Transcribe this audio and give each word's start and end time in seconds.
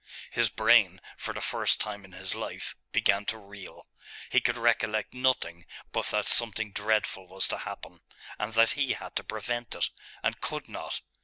His 0.31 0.49
brain, 0.49 0.99
for 1.15 1.31
the 1.31 1.41
first 1.41 1.79
time 1.79 2.05
in 2.05 2.13
his 2.13 2.33
life, 2.33 2.75
began 2.91 3.23
to 3.25 3.37
reel. 3.37 3.85
He 4.31 4.41
could 4.41 4.57
recollect 4.57 5.13
nothing 5.13 5.67
but 5.91 6.07
that 6.07 6.25
something 6.25 6.71
dreadful 6.71 7.27
was 7.27 7.47
to 7.49 7.59
happen 7.59 8.01
and 8.39 8.51
that 8.55 8.71
he 8.71 8.93
had 8.93 9.15
to 9.17 9.23
prevent 9.23 9.75
it, 9.75 9.91
and 10.23 10.41
could 10.41 10.67
not.... 10.67 11.01